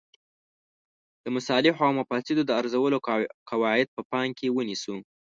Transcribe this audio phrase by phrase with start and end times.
[1.23, 2.97] د مصالحو او مفاسدو د ارزولو
[3.49, 4.95] قواعد په پام کې ونیسو.